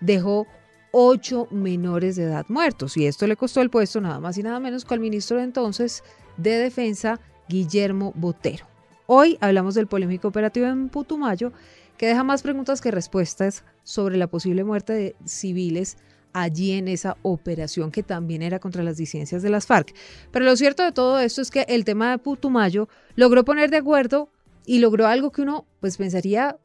dejó 0.00 0.46
ocho 0.92 1.48
menores 1.50 2.16
de 2.16 2.24
edad 2.24 2.44
muertos. 2.48 2.98
Y 2.98 3.06
esto 3.06 3.26
le 3.26 3.36
costó 3.36 3.62
el 3.62 3.70
puesto 3.70 4.02
nada 4.02 4.20
más 4.20 4.36
y 4.36 4.42
nada 4.42 4.60
menos 4.60 4.84
que 4.84 4.92
al 4.92 5.00
ministro 5.00 5.38
de 5.38 5.44
entonces 5.44 6.04
de 6.36 6.58
Defensa, 6.58 7.18
Guillermo 7.48 8.12
Botero. 8.14 8.66
Hoy 9.06 9.38
hablamos 9.40 9.74
del 9.74 9.86
polémico 9.86 10.28
operativo 10.28 10.66
en 10.66 10.88
Putumayo, 10.88 11.52
que 11.96 12.06
deja 12.06 12.22
más 12.22 12.42
preguntas 12.42 12.80
que 12.80 12.90
respuestas 12.90 13.64
sobre 13.82 14.16
la 14.16 14.26
posible 14.26 14.62
muerte 14.62 14.92
de 14.92 15.16
civiles 15.24 15.96
allí 16.32 16.72
en 16.72 16.88
esa 16.88 17.16
operación 17.22 17.90
que 17.90 18.02
también 18.02 18.42
era 18.42 18.58
contra 18.58 18.82
las 18.82 18.96
disidencias 18.96 19.42
de 19.42 19.50
las 19.50 19.66
FARC. 19.66 19.94
Pero 20.30 20.44
lo 20.44 20.56
cierto 20.56 20.82
de 20.82 20.92
todo 20.92 21.20
esto 21.20 21.42
es 21.42 21.50
que 21.50 21.64
el 21.68 21.84
tema 21.84 22.10
de 22.10 22.18
Putumayo 22.18 22.88
logró 23.16 23.44
poner 23.44 23.70
de 23.70 23.78
acuerdo 23.78 24.28
y 24.66 24.78
logró 24.78 25.06
algo 25.06 25.30
que 25.30 25.42
uno 25.42 25.64
pues 25.80 25.96
pensaría 25.96 26.56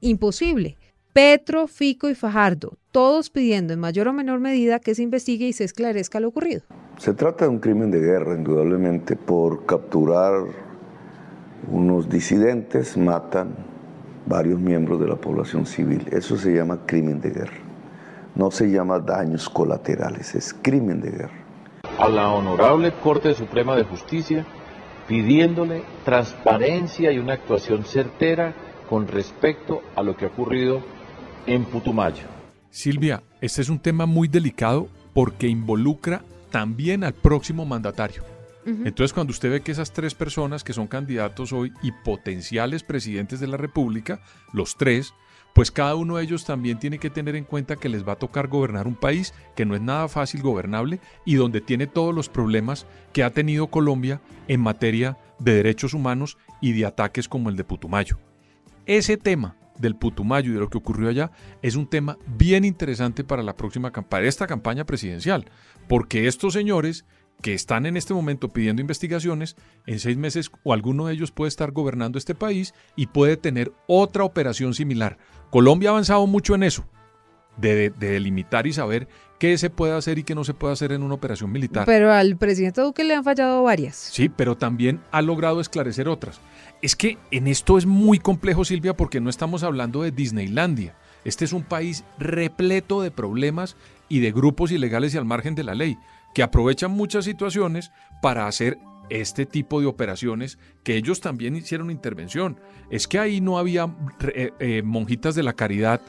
imposible. 0.00 0.76
Petro, 1.12 1.66
Fico 1.66 2.08
y 2.08 2.14
Fajardo, 2.14 2.78
todos 2.92 3.30
pidiendo 3.30 3.72
en 3.72 3.80
mayor 3.80 4.08
o 4.08 4.12
menor 4.12 4.40
medida 4.40 4.78
que 4.78 4.94
se 4.94 5.02
investigue 5.02 5.48
y 5.48 5.52
se 5.52 5.64
esclarezca 5.64 6.20
lo 6.20 6.28
ocurrido. 6.28 6.62
Se 6.98 7.12
trata 7.14 7.44
de 7.44 7.50
un 7.50 7.58
crimen 7.58 7.90
de 7.90 7.98
guerra, 7.98 8.34
indudablemente, 8.34 9.16
por 9.16 9.66
capturar 9.66 10.44
unos 11.70 12.08
disidentes, 12.08 12.96
matan 12.96 13.54
varios 14.26 14.60
miembros 14.60 15.00
de 15.00 15.08
la 15.08 15.16
población 15.16 15.66
civil. 15.66 16.06
Eso 16.12 16.36
se 16.36 16.54
llama 16.54 16.86
crimen 16.86 17.20
de 17.20 17.30
guerra. 17.30 17.67
No 18.38 18.52
se 18.52 18.70
llama 18.70 19.00
daños 19.00 19.48
colaterales, 19.48 20.36
es 20.36 20.54
crimen 20.62 21.00
de 21.00 21.10
guerra. 21.10 21.44
a 21.98 22.08
la 22.08 22.30
Honorable 22.30 22.92
Corte 23.02 23.34
Suprema 23.34 23.74
de 23.74 23.82
Justicia 23.82 24.46
pidiéndole 25.08 25.82
transparencia 26.04 27.10
y 27.10 27.18
una 27.18 27.32
actuación 27.32 27.84
certera 27.84 28.54
con 28.88 29.08
respecto 29.08 29.82
a 29.96 30.04
lo 30.04 30.16
que 30.16 30.26
ha 30.26 30.28
ocurrido 30.28 30.80
en 31.46 31.64
Putumayo. 31.64 32.22
Silvia, 32.70 33.24
este 33.40 33.60
es 33.62 33.68
un 33.70 33.80
tema 33.80 34.06
muy 34.06 34.28
delicado 34.28 34.86
porque 35.14 35.48
involucra 35.48 36.22
también 36.52 37.02
al 37.02 37.14
próximo 37.14 37.66
mandatario. 37.66 38.22
Entonces, 38.64 39.14
cuando 39.14 39.30
usted 39.30 39.50
ve 39.50 39.62
que 39.62 39.72
esas 39.72 39.92
tres 39.92 40.14
personas 40.14 40.62
que 40.62 40.74
son 40.74 40.86
candidatos 40.88 41.54
hoy 41.54 41.72
y 41.82 41.90
potenciales 41.90 42.82
presidentes 42.82 43.40
de 43.40 43.46
la 43.46 43.56
República, 43.56 44.20
los 44.52 44.76
tres, 44.76 45.14
pues 45.52 45.70
cada 45.70 45.94
uno 45.96 46.16
de 46.16 46.24
ellos 46.24 46.44
también 46.44 46.78
tiene 46.78 46.98
que 46.98 47.10
tener 47.10 47.34
en 47.34 47.44
cuenta 47.44 47.76
que 47.76 47.88
les 47.88 48.06
va 48.06 48.12
a 48.12 48.18
tocar 48.18 48.48
gobernar 48.48 48.86
un 48.86 48.94
país 48.94 49.34
que 49.56 49.64
no 49.64 49.74
es 49.74 49.80
nada 49.80 50.08
fácil 50.08 50.42
gobernable 50.42 51.00
y 51.24 51.34
donde 51.34 51.60
tiene 51.60 51.86
todos 51.86 52.14
los 52.14 52.28
problemas 52.28 52.86
que 53.12 53.24
ha 53.24 53.30
tenido 53.30 53.68
Colombia 53.68 54.20
en 54.46 54.60
materia 54.60 55.18
de 55.38 55.54
derechos 55.54 55.94
humanos 55.94 56.38
y 56.60 56.72
de 56.72 56.86
ataques 56.86 57.28
como 57.28 57.48
el 57.48 57.56
de 57.56 57.64
Putumayo. 57.64 58.18
Ese 58.86 59.16
tema 59.16 59.56
del 59.78 59.96
Putumayo 59.96 60.50
y 60.50 60.54
de 60.54 60.60
lo 60.60 60.70
que 60.70 60.78
ocurrió 60.78 61.08
allá 61.08 61.30
es 61.62 61.76
un 61.76 61.86
tema 61.86 62.18
bien 62.26 62.64
interesante 62.64 63.24
para 63.24 63.42
la 63.42 63.56
próxima 63.56 63.92
campaña, 63.92 64.26
esta 64.26 64.46
campaña 64.46 64.84
presidencial, 64.84 65.46
porque 65.88 66.26
estos 66.26 66.52
señores 66.52 67.04
que 67.42 67.54
están 67.54 67.86
en 67.86 67.96
este 67.96 68.14
momento 68.14 68.48
pidiendo 68.48 68.82
investigaciones, 68.82 69.56
en 69.86 70.00
seis 70.00 70.16
meses 70.16 70.50
o 70.64 70.72
alguno 70.72 71.06
de 71.06 71.14
ellos 71.14 71.30
puede 71.30 71.48
estar 71.48 71.70
gobernando 71.70 72.18
este 72.18 72.34
país 72.34 72.74
y 72.96 73.06
puede 73.06 73.36
tener 73.36 73.72
otra 73.86 74.24
operación 74.24 74.74
similar. 74.74 75.18
Colombia 75.50 75.90
ha 75.90 75.92
avanzado 75.92 76.26
mucho 76.26 76.54
en 76.56 76.64
eso, 76.64 76.84
de, 77.56 77.74
de- 77.74 77.90
de 77.90 78.10
delimitar 78.10 78.66
y 78.66 78.72
saber 78.72 79.06
qué 79.38 79.56
se 79.56 79.70
puede 79.70 79.92
hacer 79.96 80.18
y 80.18 80.24
qué 80.24 80.34
no 80.34 80.42
se 80.42 80.52
puede 80.52 80.72
hacer 80.72 80.90
en 80.90 81.02
una 81.04 81.14
operación 81.14 81.52
militar. 81.52 81.84
Pero 81.86 82.12
al 82.12 82.36
presidente 82.36 82.80
Duque 82.80 83.04
le 83.04 83.14
han 83.14 83.22
fallado 83.22 83.62
varias. 83.62 83.94
Sí, 83.94 84.28
pero 84.28 84.56
también 84.56 85.00
ha 85.12 85.22
logrado 85.22 85.60
esclarecer 85.60 86.08
otras. 86.08 86.40
Es 86.82 86.96
que 86.96 87.18
en 87.30 87.46
esto 87.46 87.78
es 87.78 87.86
muy 87.86 88.18
complejo, 88.18 88.64
Silvia, 88.64 88.96
porque 88.96 89.20
no 89.20 89.30
estamos 89.30 89.62
hablando 89.62 90.02
de 90.02 90.10
Disneylandia. 90.10 90.96
Este 91.24 91.44
es 91.44 91.52
un 91.52 91.62
país 91.62 92.04
repleto 92.18 93.00
de 93.02 93.10
problemas 93.12 93.76
y 94.08 94.20
de 94.20 94.32
grupos 94.32 94.72
ilegales 94.72 95.14
y 95.14 95.18
al 95.18 95.24
margen 95.24 95.54
de 95.54 95.64
la 95.64 95.74
ley, 95.74 95.98
que 96.38 96.44
aprovechan 96.44 96.92
muchas 96.92 97.24
situaciones 97.24 97.90
para 98.22 98.46
hacer 98.46 98.78
este 99.10 99.44
tipo 99.44 99.80
de 99.80 99.88
operaciones 99.88 100.56
que 100.84 100.94
ellos 100.94 101.20
también 101.20 101.56
hicieron 101.56 101.90
intervención. 101.90 102.60
Es 102.92 103.08
que 103.08 103.18
ahí 103.18 103.40
no 103.40 103.58
había 103.58 103.92
eh, 104.22 104.52
eh, 104.60 104.82
monjitas 104.84 105.34
de 105.34 105.42
la 105.42 105.54
caridad, 105.54 106.00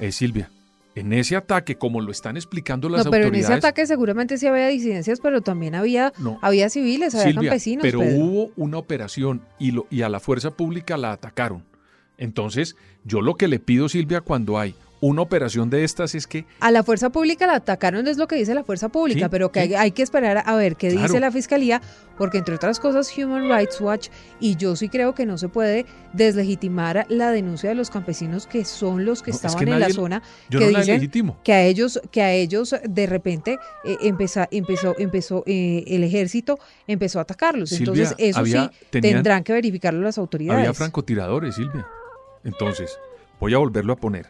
eh, 0.00 0.10
Silvia. 0.10 0.50
En 0.94 1.12
ese 1.12 1.36
ataque, 1.36 1.76
como 1.76 2.00
lo 2.00 2.12
están 2.12 2.38
explicando 2.38 2.88
las 2.88 3.04
no, 3.04 3.10
pero 3.10 3.26
en 3.26 3.34
ese 3.34 3.52
ataque 3.52 3.86
seguramente 3.86 4.38
sí 4.38 4.46
había 4.46 4.68
disidencias, 4.68 5.20
pero 5.20 5.42
también 5.42 5.74
había, 5.74 6.14
No. 6.16 6.38
había 6.40 6.70
civiles, 6.70 7.14
había 7.14 7.26
Silvia, 7.26 7.50
campesinos. 7.50 7.82
pero 7.82 7.98
Pedro. 7.98 8.24
hubo 8.24 8.52
una 8.56 8.78
operación 8.78 9.42
y, 9.58 9.72
lo, 9.72 9.86
y 9.90 10.00
a 10.00 10.08
la 10.08 10.18
fuerza 10.18 10.50
pública 10.52 10.96
la 10.96 11.12
atacaron. 11.12 11.62
Entonces, 12.16 12.74
yo 13.04 13.20
lo 13.20 13.34
que 13.34 13.48
le 13.48 13.58
pido, 13.58 13.90
Silvia, 13.90 14.22
cuando 14.22 14.58
hay 14.58 14.74
una 15.06 15.22
operación 15.22 15.68
de 15.70 15.84
estas 15.84 16.14
es 16.14 16.26
que 16.26 16.46
A 16.60 16.70
la 16.70 16.82
fuerza 16.82 17.10
pública 17.10 17.46
la 17.46 17.56
atacaron, 17.56 18.06
es 18.08 18.16
lo 18.16 18.26
que 18.26 18.36
dice 18.36 18.54
la 18.54 18.64
fuerza 18.64 18.88
pública, 18.88 19.26
Sí, 19.26 19.30
pero 19.30 19.52
que 19.52 19.60
sí. 19.62 19.68
hay, 19.68 19.74
hay 19.74 19.90
que 19.90 20.02
esperar 20.02 20.42
a 20.46 20.56
ver 20.56 20.76
qué 20.76 20.88
Claro. 20.90 21.06
dice 21.08 21.20
la 21.20 21.30
fiscalía, 21.30 21.82
porque 22.16 22.38
entre 22.38 22.54
otras 22.54 22.80
cosas 22.80 23.12
Human 23.18 23.48
Rights 23.50 23.80
Watch, 23.80 24.08
y 24.40 24.56
yo 24.56 24.76
sí 24.76 24.88
creo 24.88 25.14
que 25.14 25.26
no 25.26 25.36
se 25.36 25.48
puede 25.48 25.84
deslegitimar 26.12 27.06
la 27.08 27.30
denuncia 27.32 27.68
de 27.68 27.74
los 27.74 27.90
campesinos 27.90 28.46
que 28.46 28.64
son 28.64 29.04
los 29.04 29.22
que 29.22 29.30
No, 29.30 29.36
es 29.36 29.44
estaban 29.44 29.68
en 29.68 29.80
la 29.80 29.90
zona, 29.90 30.22
yo 30.48 30.58
que 30.60 30.70
no 30.70 30.78
dicen 30.78 31.10
que 31.42 31.52
a 31.52 31.62
ellos, 31.64 32.00
que 32.10 32.22
a 32.22 32.32
ellos 32.32 32.74
de 32.88 33.06
repente 33.06 33.58
eh, 33.84 33.96
empeza- 34.02 34.48
empezó, 34.50 34.94
empezó 34.98 35.42
eh, 35.46 35.84
el 35.86 36.02
ejército 36.04 36.58
empezó 36.86 37.18
a 37.18 37.22
atacarlos. 37.22 37.68
Silvia, 37.70 37.92
Entonces, 37.92 38.14
eso 38.18 38.38
había- 38.38 38.68
sí 38.72 38.86
tenían- 38.90 39.14
tendrán 39.16 39.44
que 39.44 39.52
verificarlo 39.52 40.00
las 40.00 40.18
autoridades. 40.18 40.60
había 40.60 40.72
francotiradores, 40.74 41.56
Silvia. 41.56 41.86
Entonces, 42.44 42.98
voy 43.40 43.54
a 43.54 43.58
volverlo 43.58 43.92
a 43.92 43.96
poner. 43.96 44.26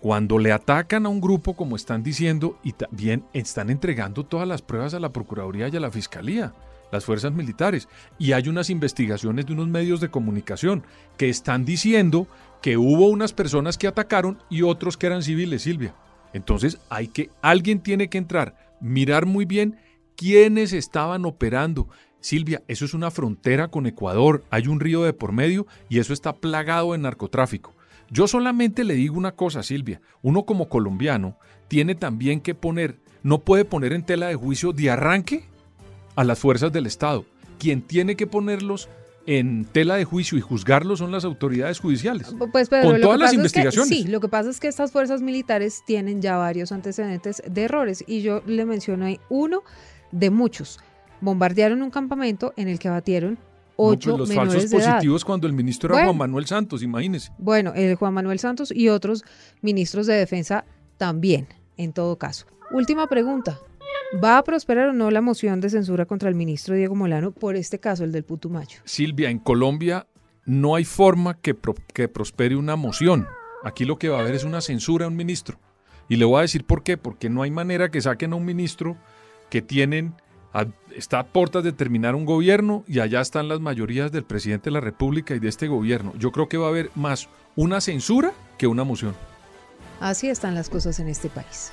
Cuando 0.00 0.38
le 0.38 0.52
atacan 0.52 1.06
a 1.06 1.08
un 1.08 1.20
grupo, 1.20 1.54
como 1.54 1.74
están 1.74 2.04
diciendo, 2.04 2.58
y 2.62 2.72
también 2.72 3.24
están 3.32 3.68
entregando 3.68 4.24
todas 4.24 4.46
las 4.46 4.62
pruebas 4.62 4.94
a 4.94 5.00
la 5.00 5.12
Procuraduría 5.12 5.68
y 5.68 5.76
a 5.76 5.80
la 5.80 5.90
Fiscalía, 5.90 6.52
las 6.92 7.04
fuerzas 7.04 7.32
militares, 7.32 7.88
y 8.16 8.32
hay 8.32 8.48
unas 8.48 8.70
investigaciones 8.70 9.46
de 9.46 9.54
unos 9.54 9.66
medios 9.66 10.00
de 10.00 10.10
comunicación 10.10 10.84
que 11.16 11.28
están 11.28 11.64
diciendo 11.64 12.28
que 12.62 12.76
hubo 12.76 13.08
unas 13.08 13.32
personas 13.32 13.76
que 13.76 13.88
atacaron 13.88 14.38
y 14.48 14.62
otros 14.62 14.96
que 14.96 15.06
eran 15.06 15.22
civiles, 15.22 15.62
Silvia. 15.62 15.94
Entonces 16.32 16.78
hay 16.90 17.08
que, 17.08 17.30
alguien 17.42 17.80
tiene 17.80 18.08
que 18.08 18.18
entrar, 18.18 18.56
mirar 18.80 19.26
muy 19.26 19.46
bien 19.46 19.78
quiénes 20.16 20.72
estaban 20.72 21.24
operando. 21.24 21.88
Silvia, 22.20 22.62
eso 22.68 22.84
es 22.84 22.94
una 22.94 23.10
frontera 23.10 23.68
con 23.68 23.86
Ecuador, 23.86 24.44
hay 24.50 24.68
un 24.68 24.80
río 24.80 25.02
de 25.02 25.12
por 25.12 25.32
medio 25.32 25.66
y 25.88 25.98
eso 25.98 26.12
está 26.12 26.34
plagado 26.34 26.92
de 26.92 26.98
narcotráfico. 26.98 27.74
Yo 28.10 28.26
solamente 28.26 28.84
le 28.84 28.94
digo 28.94 29.16
una 29.18 29.32
cosa, 29.32 29.62
Silvia, 29.62 30.00
uno 30.22 30.44
como 30.44 30.68
colombiano 30.68 31.36
tiene 31.68 31.94
también 31.94 32.40
que 32.40 32.54
poner, 32.54 32.98
no 33.22 33.40
puede 33.40 33.64
poner 33.64 33.92
en 33.92 34.02
tela 34.02 34.28
de 34.28 34.34
juicio 34.34 34.72
de 34.72 34.90
arranque 34.90 35.44
a 36.16 36.24
las 36.24 36.38
fuerzas 36.38 36.72
del 36.72 36.86
Estado. 36.86 37.24
Quien 37.58 37.82
tiene 37.82 38.16
que 38.16 38.26
ponerlos 38.26 38.88
en 39.26 39.66
tela 39.66 39.96
de 39.96 40.04
juicio 40.06 40.38
y 40.38 40.40
juzgarlos 40.40 41.00
son 41.00 41.12
las 41.12 41.26
autoridades 41.26 41.80
judiciales. 41.80 42.34
Pues, 42.50 42.70
con 42.70 42.98
todas 43.02 43.18
las 43.18 43.18
pasa 43.18 43.24
es 43.26 43.30
que- 43.30 43.36
investigaciones. 43.36 43.88
sí, 43.90 44.04
lo 44.04 44.20
que 44.20 44.28
pasa 44.28 44.48
es 44.48 44.58
que 44.58 44.68
estas 44.68 44.90
fuerzas 44.90 45.20
militares 45.20 45.82
tienen 45.86 46.22
ya 46.22 46.38
varios 46.38 46.72
antecedentes 46.72 47.42
de 47.46 47.62
errores 47.62 48.02
y 48.06 48.22
yo 48.22 48.42
le 48.46 48.64
menciono 48.64 49.04
ahí 49.04 49.20
uno 49.28 49.62
de 50.12 50.30
muchos. 50.30 50.80
Bombardearon 51.20 51.82
un 51.82 51.90
campamento 51.90 52.54
en 52.56 52.68
el 52.68 52.78
que 52.78 52.88
abatieron 52.88 53.38
No, 53.78 53.84
ocho 53.84 54.10
pues 54.10 54.18
los 54.18 54.28
menores 54.28 54.52
falsos 54.54 54.70
de 54.70 54.76
edad. 54.78 54.92
positivos 54.94 55.24
cuando 55.24 55.46
el 55.46 55.52
ministro 55.52 55.94
era. 55.94 56.04
Juan 56.04 56.16
Manuel 56.16 56.46
Santos, 56.46 56.82
imagínese. 56.82 57.30
Bueno, 57.38 57.72
el 57.76 57.94
Juan 57.94 58.12
Manuel 58.12 58.38
Santos 58.38 58.72
y 58.74 58.88
otros 58.88 59.24
ministros 59.62 60.06
de 60.06 60.14
defensa 60.14 60.64
también, 60.96 61.46
en 61.76 61.92
todo 61.92 62.16
caso. 62.18 62.46
Última 62.72 63.06
pregunta. 63.06 63.58
¿Va 64.22 64.38
a 64.38 64.42
prosperar 64.42 64.88
o 64.88 64.92
no 64.94 65.10
la 65.10 65.20
moción 65.20 65.60
de 65.60 65.68
censura 65.70 66.06
contra 66.06 66.28
el 66.28 66.34
ministro 66.34 66.74
Diego 66.74 66.94
Molano 66.94 67.30
por 67.30 67.56
este 67.56 67.78
caso, 67.78 68.04
el 68.04 68.12
del 68.12 68.24
Putumayo? 68.24 68.80
Silvia, 68.84 69.28
en 69.30 69.38
Colombia 69.38 70.06
no 70.46 70.74
hay 70.74 70.84
forma 70.84 71.34
que, 71.34 71.54
pro- 71.54 71.74
que 71.92 72.08
prospere 72.08 72.56
una 72.56 72.74
moción. 72.74 73.26
Aquí 73.64 73.84
lo 73.84 73.98
que 73.98 74.08
va 74.08 74.16
a 74.16 74.20
haber 74.22 74.34
es 74.34 74.44
una 74.44 74.60
censura 74.62 75.04
a 75.04 75.08
un 75.08 75.16
ministro. 75.16 75.58
Y 76.08 76.16
le 76.16 76.24
voy 76.24 76.38
a 76.38 76.42
decir 76.42 76.64
por 76.64 76.82
qué. 76.82 76.96
Porque 76.96 77.28
no 77.28 77.42
hay 77.42 77.50
manera 77.50 77.90
que 77.90 78.00
saquen 78.00 78.32
a 78.32 78.36
un 78.36 78.46
ministro 78.46 78.96
que 79.50 79.60
tienen, 79.60 80.14
está 80.94 81.20
a 81.20 81.26
puertas 81.26 81.64
de 81.64 81.72
terminar 81.72 82.14
un 82.14 82.24
gobierno 82.24 82.84
y 82.86 83.00
allá 83.00 83.20
están 83.20 83.48
las 83.48 83.60
mayorías 83.60 84.12
del 84.12 84.24
presidente 84.24 84.70
de 84.70 84.74
la 84.74 84.80
República 84.80 85.34
y 85.34 85.38
de 85.38 85.48
este 85.48 85.68
gobierno. 85.68 86.12
Yo 86.18 86.32
creo 86.32 86.48
que 86.48 86.56
va 86.56 86.66
a 86.66 86.70
haber 86.70 86.90
más 86.94 87.28
una 87.56 87.80
censura 87.80 88.32
que 88.56 88.66
una 88.66 88.84
moción. 88.84 89.14
Así 90.00 90.28
están 90.28 90.54
las 90.54 90.68
cosas 90.68 91.00
en 91.00 91.08
este 91.08 91.28
país. 91.28 91.72